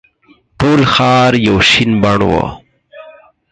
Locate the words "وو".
2.29-2.45